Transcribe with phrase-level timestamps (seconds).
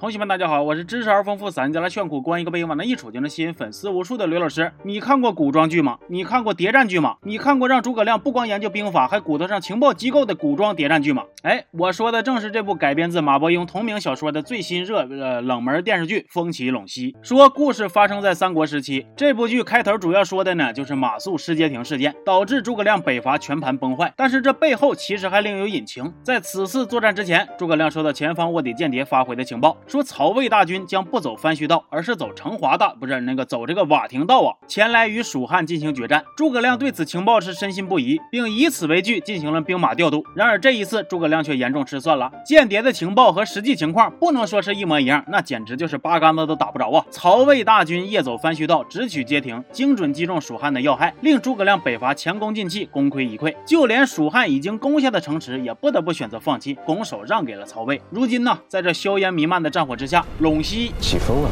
[0.00, 4.72] 同学们，大家好，我是知识而丰富、散家来炫酷、光一个背影往那一杵就能吸引粉丝无数的刘老师。
[4.82, 5.98] 你看过古装剧吗？
[6.08, 7.16] 你看过谍战剧吗？
[7.22, 11.24] 你看过让诸葛亮不光研究兵法，还鼓捣上情报机构的古装谍战剧吗？
[11.42, 17.12] 哎，我说的正是这部改编自马伯庸同名小说的最新热呃冷门电视剧《风起陇西》。
[17.20, 24.10] 说故事发生在三国时期，这部剧开头主要说的呢就是马谡失街亭事件，导致诸葛亮北伐全盘崩坏。
[24.16, 26.10] 但是这背后其实还另有隐情。
[26.22, 29.76] 在此次作战之前，诸葛亮收到前方卧底间谍发回的情报。
[29.86, 36.24] 说曹魏大军将不走番禺道，而是走成华大，不是那个走这个瓦亭道啊，前来与蜀汉进行决战。
[36.36, 40.24] 诸葛亮对此情报是深信不疑，并以此为据进行了兵马调度。
[40.34, 42.30] 然而这一次，诸葛亮却严重失算了。
[42.44, 47.04] 间谍的情报和实际情况不能说是一模一样，那简直就是八竿子都打不着啊！
[47.10, 53.54] 曹魏大军夜走番禺道，直取街亭，精准击中蜀汉的要害，令诸葛亮北伐前功尽弃，功亏一篑。
[53.64, 58.00] 就连蜀汉已经攻下的城池，也不得不选择放弃，拱手让给了曹魏。
[58.10, 61.50] 如今呢，在这硝烟弥漫的战火之下，陇西起风了。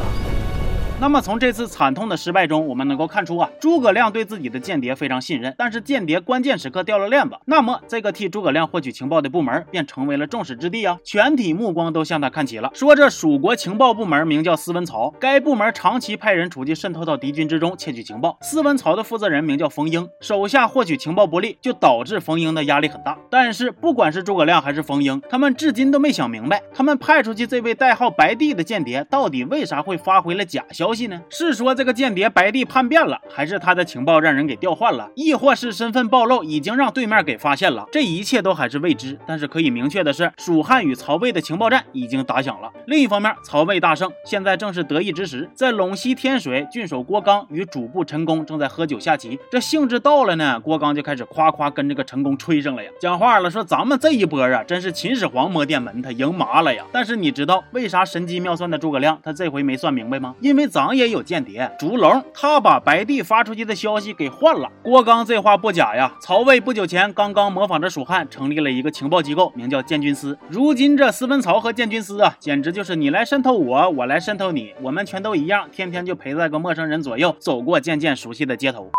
[1.01, 12.69] 那么从这次惨痛的失败中，我们能够看出啊，诸葛亮对自己的间谍非常信任，但是间谍关键时刻掉了链子，那么这个替诸葛亮获取情报的部门便成为了众矢之的啊，全体目光都向他看齐了。
[12.75, 18.37] 说这蜀国情报部门名叫司文曹，该部门长期派人出去渗透到敌军之中窃取情报。
[18.43, 23.17] 司文曹的负责人名叫冯英，手下获取情报不利，就导致冯英的压力很大。
[23.31, 31.21] 但是不管是诸葛亮还是冯英，他们至今都没想明白，他们派出去这位代号白帝的间谍，到底为啥会发回了假消消息呢？
[31.29, 37.85] 是说这个间谍白帝叛变了，还是他的情报让人给调换了，亦或是身份暴露已经让对面给发现了？
[37.93, 39.19] 这一切都还是未知。
[39.27, 42.73] 但是可以明确的是，蜀汉与曹魏的情报战已经打响了。
[42.87, 45.47] 另一方面，曹魏大胜，现在正是得意之时。
[45.55, 56.83] 在陇西天水，郡守郭刚与主簿陈宫正在喝酒下棋，这兴致到了呢，郭刚就开始夸夸跟这个陈宫吹上了呀，讲话了，说咱们这一波啊，真是秦始皇摸电门，他赢麻了呀。
[56.91, 60.35] 但是你知道为啥神机妙算的诸葛亮他这回没算明白吗？
[60.41, 64.71] 因为咱也有间谍烛龙，他把白帝发出去的消息给换了。
[64.83, 70.39] 郭刚这话不假呀，曹魏不久前刚刚模仿着蜀汉成立了一个情报机构，名叫建军司。
[70.49, 78.91] 如今这司文曹和建军司啊，简直就是你来渗透我，我来渗透你，我们全都一样，天天就陪在个陌生人左右，走过渐渐熟悉的街头。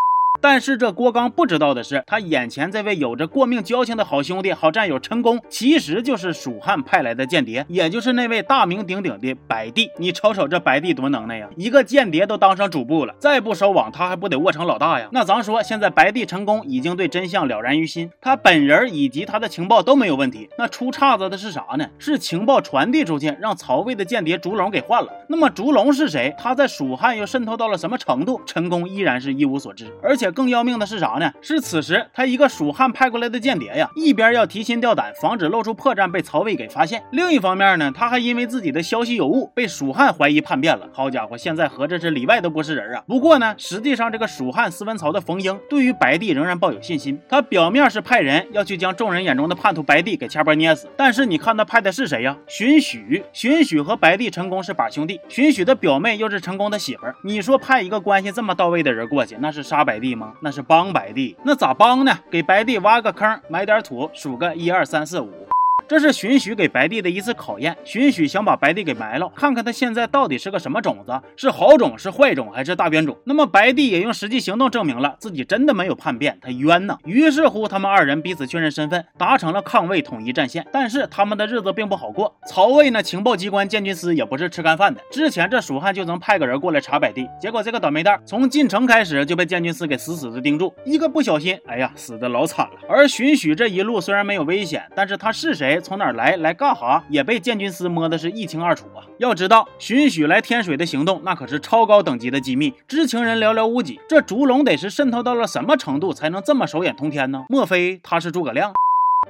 [0.42, 9.90] 但是这郭刚不知道的是，他眼前这位有着过命交情的好兄弟、好战友陈宫，其实就是蜀汉派来的间谍，也就是那位大名鼎鼎的白帝。
[9.98, 15.10] 你瞅瞅这白帝多能耐呀，一个间谍都当上主簿了，再不收网，他还不得卧成老大呀？
[15.12, 20.50] 那咱说，现在白帝陈宫已经对真相了然于心，他本人以及他的情报都没有问题。
[20.58, 21.86] 那出岔子的是啥呢？
[21.98, 25.12] 是情报传递出去，让曹魏的间谍烛龙给换了。
[25.28, 26.34] 那么烛龙是谁？
[26.38, 28.40] 他在蜀汉又渗透到了什么程度？
[28.46, 30.29] 陈宫依然是一无所知，而且。
[30.32, 31.32] 更要命的是啥呢？
[31.42, 40.88] 是此时他一个蜀汉派过来的间谍呀，一边要提心吊胆，防止露出破绽被曹魏给发现；另一方面呢，他还因为自己的消息有误，被蜀汉怀疑叛变了。
[40.92, 43.04] 好家伙，现在合着是里外都不是人啊！
[43.08, 47.20] 不过呢，实际上这个蜀汉司文曹的冯英对于白帝仍然抱有信心。
[47.28, 52.36] 他表面是派人要去将众人眼中的叛徒白帝给掐脖捏死，但是你看他派的是谁呀？
[52.48, 53.24] 荀许。
[53.32, 57.16] 荀许和白帝成功是把兄弟，荀许的表妹又是成功的媳妇儿。
[57.24, 60.19] 你说派一个关系这么到位的人过去，那是杀白帝吗？
[60.42, 62.18] 那是帮白帝，那咋帮呢？
[62.30, 65.49] 给白帝挖个坑，埋点土，数个一二三四五。
[65.90, 73.18] 这是荀许给白帝的一次考验，荀许想把白帝给埋了，看看他现在到底是个什么种子，是好种，是坏种，还是大冤种。
[73.24, 76.96] 那么白帝也用实际行动证明了自己真的没有叛变，他冤呐。
[77.06, 80.64] 于是乎，他们二人彼此确认身份，达成了抗魏统一战线。
[80.72, 85.02] 但是他们的日子并不好过，曹魏呢情报机关建军司也不是吃干饭的。
[85.10, 92.74] 之前这蜀汉就曾派个人过来查白帝，结果这个倒霉蛋从进城开始就被建军司给死死的盯住，一个不小心，哎呀，死的老惨了。
[92.88, 95.79] 而荀许这一路虽然没有危险，但是他是谁？
[95.80, 96.36] 从哪儿来？
[96.38, 97.04] 来干哈？
[97.10, 99.06] 也被建军司摸的是一清二楚啊！
[99.18, 104.00] 要知道，荀许来天水的行动，那可是超高等级的机密，知情人寥寥无几。
[104.08, 107.46] 这烛龙得是渗透到了什么程度，才能这么手眼通天呢？
[107.50, 108.74] 莫非他是诸葛亮？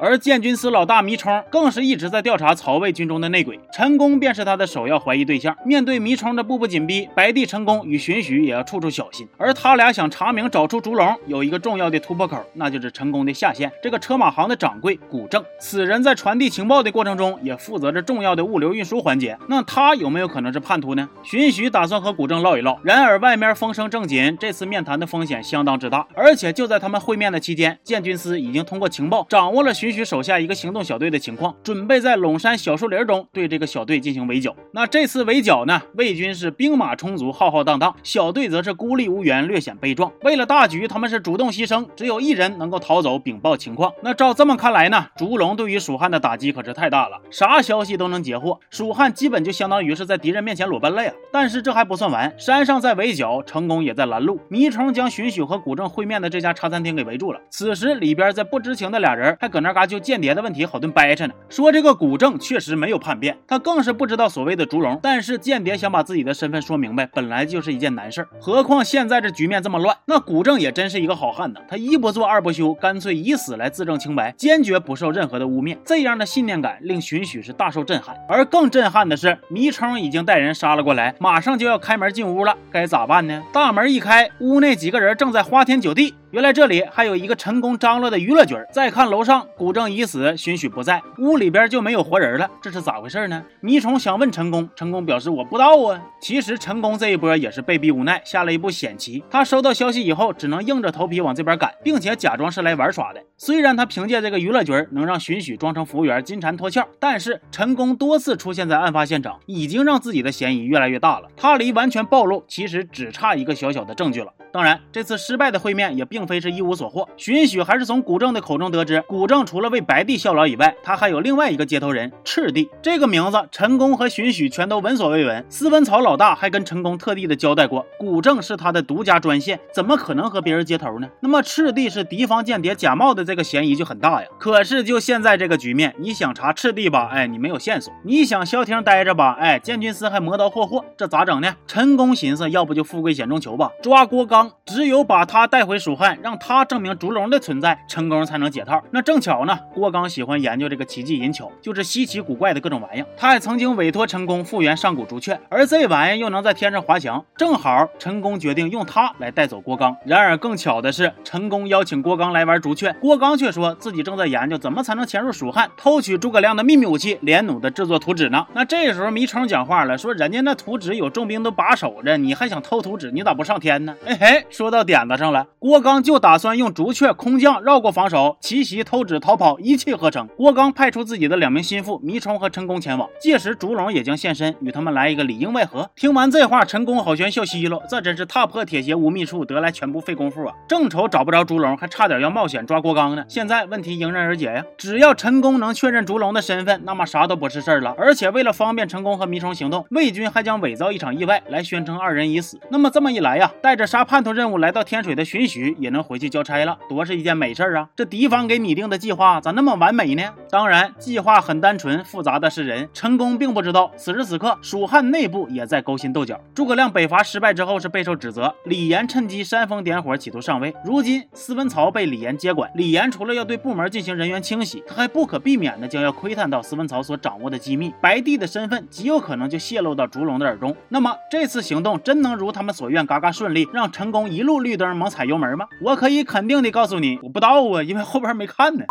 [0.02, 5.54] 而建军司老大迷冲更是一直在调查曹魏军中的内鬼，陈宫便是他的首要怀疑对象。
[5.66, 9.28] 面对迷冲的步步紧逼，白帝陈宫与荀许也要处处小心。
[9.38, 15.44] 而他俩想查明找出烛龙，有一个重要的突破口，那就是陈宫的下线——这个车马行的掌柜古正。
[15.60, 19.38] 此人在传递情报的过程中，也负责着重要的物流运输环节。
[19.50, 21.10] 那他有没有可能是叛徒呢？
[21.24, 22.80] 荀许打算和古正唠一唠。
[22.84, 26.08] 然而外面风声正紧，这次面谈的风险相当之大。
[26.16, 29.74] 而且就在他们会面的期间，建军司已经通过情报掌握了。
[29.80, 34.54] 许许手下一个行动小队的情况，准备在陇山小树林中对这个小队进行围剿。
[34.74, 40.12] 那这次围剿呢，魏军是兵马充足，浩浩荡荡；小队则是孤立无援，略显悲壮。
[40.24, 43.94] 为了大局，他们是主动牺牲，只有一人能够逃走，禀报情况。
[44.04, 51.14] 那照这么看来呢，烛龙对于蜀汉的打击可是太大了，啥消息都能截获，蜀汉基本就相当于是在敌人面前裸奔了呀。
[51.32, 54.42] 但是这还不算完，山上在围剿，成功也在拦路。
[54.50, 57.40] 迷虫将荀彧和古正会面的这家茶餐厅给围住了。
[57.50, 65.00] 此时里边在不知情的俩人还搁那嘎就间谍的问题好顿掰扯呢，说这个古正确实没有叛变，他更是不知道所谓的烛龙。
[65.02, 71.60] 但是间谍想把自己的身份说明白，本来就是一件难事儿，何况现在这局面这么乱，那古正也真是一个好汉呢。
[71.68, 75.78] 他一不做二不休，干脆以死来自证清白，坚决不受任何的污蔑。
[75.86, 78.16] 这样的信念感令荀彧是大受震撼。
[78.28, 83.44] 而更震撼的是，迷冲已经带人杀了过来，马上就要开门进屋了，该咋办呢？
[83.52, 86.16] 大门一开，屋内几个人正在花天酒地。
[86.32, 93.44] 原来这里还有一个成功张罗的娱乐局再看楼上，古正已死，荀许不在，屋里边就没有活人了，这是咋回事呢？
[93.60, 96.02] 迷虫想问陈宫，陈宫表示我不知道啊。
[96.22, 99.22] 其实陈宫这一波也是被逼无奈，下了一步险棋。
[99.30, 103.22] 他收到消息以后，只能硬着头皮往这边赶，并且假装是来玩耍的。
[103.36, 111.28] 虽然他凭借这个娱乐局能让荀许装成服务员，金蝉脱壳，但是陈宫多次出现在案发现场，已经让自己的嫌疑越来越大了。
[111.36, 114.32] 他离完全暴露，其实只差一个小小的证据了。
[114.52, 117.08] 当然，这次失败的会面也并非是一无所获。
[117.18, 122.68] 荀彧还是从古正的口中得知，古正除了为白帝效劳以外，他还有另外一个接头人赤帝。
[122.82, 125.46] 这个名字，陈宫和荀彧全都闻所未闻。
[125.50, 131.08] 司文曹老大还跟陈宫特地的交代过，古正是他的独家专线，怎么可能和别人接头呢？
[131.20, 134.28] 那么赤帝是敌方间谍假冒的这个嫌疑就很大呀。
[134.40, 141.56] 可是就现在这个局面，你想查赤帝吧，哎，你没有线索；你想消停待着吧，哎，建军司还磨刀霍霍，这咋整呢？
[141.68, 144.39] 陈宫寻思，要不就富贵险中求吧，抓郭刚。
[144.66, 148.84] 只有把他带回蜀汉，让他证明烛龙的存在，成功才能解套。
[148.92, 153.04] 那正巧呢，郭刚喜欢研究这个奇技淫巧，就是稀奇古怪的各种玩意。
[153.18, 159.96] 他还曾经委托陈宫复原上古朱雀，而这玩意又能在天上滑翔，正好陈宫决定用它来带走郭刚。
[160.06, 168.46] 然而更巧的是，陈宫邀请郭刚来玩朱雀，郭刚却说自己正在研究怎么才能潜入蜀汉，偷取诸葛亮的秘密武器连弩的制作图纸呢。
[168.54, 173.10] 那这时候迷城讲话了，说人家那图纸有重兵都把守着，你还想偷图纸？
[173.12, 173.96] 你咋不上天呢？
[174.06, 180.28] 哎嘿，哎说到点子上了，郭刚就打算用朱雀空降绕过防守，奇袭偷纸逃跑，一气呵成。
[180.38, 185.90] 郭刚派出自己的两名心腹迷冲和陈宫前往，届时烛龙也将现身，与他们来一个里应外合。
[185.96, 190.54] 听完这话，陈宫好悬笑嘻了，这真是踏破铁鞋无觅处，得来全不费工夫啊！
[190.68, 193.26] 正愁找不着烛龙，还差点要冒险抓郭刚呢。
[193.28, 197.96] 现在问题迎刃而解呀，只要陈宫能确认烛龙的身份，那么啥都不是事儿了。
[197.98, 202.60] 而且为了方便陈宫和迷冲行动，魏军还将伪造一场意外来宣称二人已死。
[202.70, 207.88] 那么这么一来呀，带着杀叛徒任务来到天水的荀彧也能回去交差了，多是一件美事儿啊！
[207.96, 210.24] 这敌方给拟定的计划咋那么完美呢？
[210.52, 212.90] 当然，计划很单纯，复杂的是人。
[212.92, 216.38] 陈宫并不知道，此时此刻蜀汉内部也在勾心斗角。
[216.54, 220.76] 诸葛亮北伐失败之后是备受指责，李严趁机煽风点火，企图上位。
[220.84, 227.94] 如今司文曹被李严接管，李严除了要对部门进行人员清洗，他还不可避免的将要窥探到司文曹所掌握的机密。
[228.02, 230.76] 白帝的身份极有可能就泄露到烛龙的耳中。
[230.90, 233.90] 那么这次行动真能如他们所愿，嘎嘎顺利，让
[234.30, 235.68] 一路绿灯猛踩油门吗？
[235.82, 238.86] 我可以肯定的告诉你，我不知道啊，因为后边没看呢。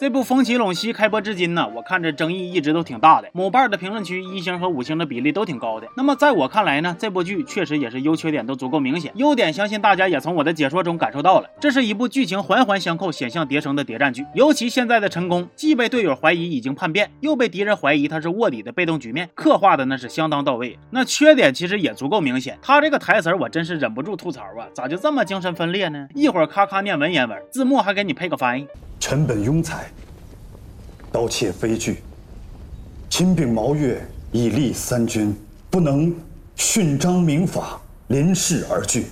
[0.00, 3.28] 这部《风起陇西》开播至今呢，我看这争议一直都挺大的。
[3.34, 5.86] 某瓣的评论区一星和五星的比例都挺高的。
[5.94, 9.12] 那么在我看来呢，这部剧确实也是优缺点都足够明显。
[9.16, 14.24] 优点相信大家也从我的解说中感受到了，这是一部剧情环环相扣、险象叠生的谍战剧。
[14.34, 20.78] 尤其现在的陈宫，既被队友怀疑已经叛变，又被敌人怀疑他是卧底的被动局面，刻画的那是相当到位。
[20.88, 22.58] 那缺点其实也足够明显。
[22.62, 26.08] 他这个台词我真是忍不住吐槽啊，咋就这么精神分裂呢？
[26.14, 28.66] 一会儿咔咔念文言文，字幕还给你配个翻译。
[29.00, 29.90] 臣本庸才。
[31.10, 32.04] 刀切非惧，
[33.08, 35.36] 亲禀毛越以立三军，
[35.68, 36.14] 不能
[36.54, 39.06] 训章明法，临事而惧。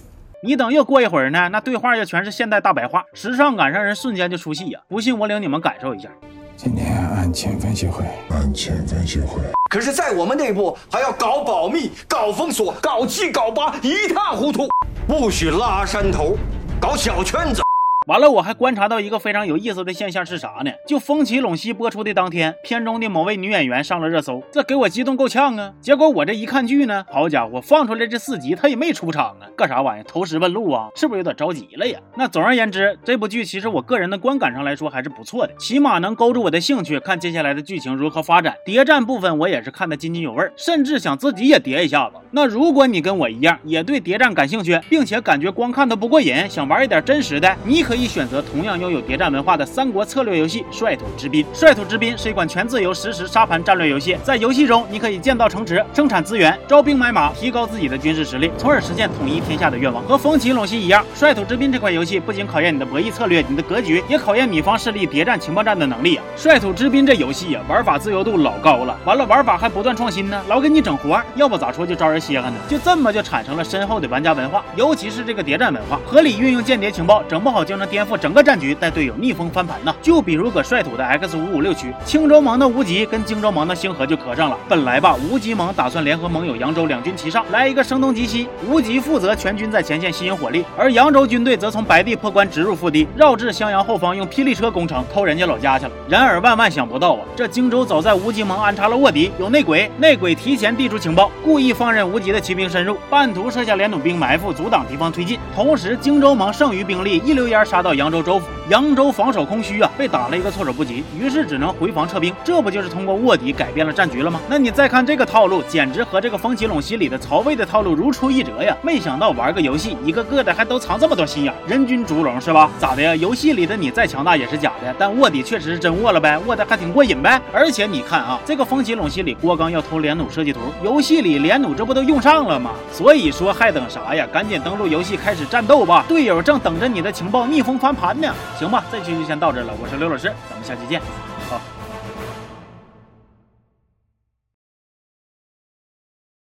[0.45, 4.80] 你等又过一会儿呢，那对话又全是现代大白话，时尚感让人瞬间就出戏呀！
[4.87, 6.09] 不信我领你们感受一下。
[6.57, 9.40] 今天案情分析会，案情分析会。
[9.71, 14.68] 可是，在我们内部还要搞保密、搞封锁、搞七搞八，一塌糊涂，
[15.07, 16.37] 不许拉山头，
[16.80, 17.61] 搞小圈子。
[18.09, 20.71] 完了，我还观察到一个非常有意思的现象是啥呢？
[20.87, 25.75] 就《风起陇西》播出的当天，片中的某位女演员上了热搜，这给我激动够呛啊！
[25.83, 30.03] 结果我这一看剧呢，好家伙，放出来这四集她也没出场啊，干啥玩意？
[30.05, 30.88] 投石问路啊？
[30.97, 32.00] 是不是有点着急了呀？
[32.17, 38.55] 那总而言之，这部剧其实我个人的观感上来说还是不错的，起码能勾住我的兴趣，看接下来的剧情如何发展。
[38.65, 42.17] 谍战部分我也是看得津津有味，甚至想自己也谍一下子。
[42.32, 48.08] 那如果你跟我一样，也对谍战感兴趣，并且感觉光看都不过瘾，想玩一点真实的，你可以。
[48.08, 51.44] 选择同样拥有谍战文化的三国策略游戏《率土之滨》。
[51.61, 60.02] 《率土之滨》是一款全自由实时沙盘战略游戏，在游戏中你可以建造城池、生产资源、招兵买马，提高自己的军事实力，从而实现统一天下的愿望。
[60.04, 66.25] 和风起陇西一样，《率土之滨》这款游戏不仅考验你的博弈策略、你的格局，也考验你方势力谍战情报战的能力啊！
[66.42, 72.59] 《率土之滨》这游戏啊，玩法自由度老高了，完了玩法还不断创新呢，老给你整活，要不咋说就招人稀罕呢？
[72.69, 79.95] 就这么就产生了深厚的玩家文化，尤其是这个谍战文化，合理运用间谍情报，整不好就能颠覆整个战局，带队友逆风翻盘呢。
[80.03, 84.57] 就比如搁率土的 X 五五六区，青州盟的无极跟荆州盟的星河就磕上了。
[84.69, 88.49] 本来吧，无极盟打算联合盟友扬州两军齐上，来一个声东击西。
[88.67, 95.93] 无极负责全军在前线吸引火力，而扬州军队则从白地破关直入腹地，绕至襄阳后方用霹雳车攻城，偷人家老家去了。
[96.09, 105.38] 然而万万想不到啊，这荆州早在无极盟安插了卧底，有内鬼，内鬼提前递出情报，故意放任无极的骑兵深入，半途设下连弩兵埋伏，阻挡敌方推进。
[105.55, 112.35] 同时，荆州盟剩余兵力一溜烟杀到扬州州府，扬州防守空虚啊，被打了一个措手不及，于是只能回防撤兵。
[112.43, 114.41] 这不就是通过卧底改变了战局了吗？
[114.49, 118.77] 那你再看这个套路，简直和这个风起陇西里的曹魏的套路如出一辙呀！
[118.83, 122.71] 没想到玩个游戏，一个个的还都藏这么多心眼，人均烛龙是吧？
[122.79, 123.15] 咋的呀？
[123.17, 127.41] 游戏里的你再强大也是假的，但卧底确实是真卧了呗，卧的还挺过瘾呗。
[127.53, 132.71] 而且你看啊，这个风起陇西里郭刚要偷连弩设计图，游戏里连弩这不都都用上了吗？
[132.93, 134.25] 所以说还等啥呀？
[134.33, 136.05] 赶紧登录游戏开始战斗吧！
[136.07, 138.33] 队友正等着你的情报逆风翻盘呢。
[138.57, 141.02] 行吧，这期就先到这了，我是刘老师，咱们下期见，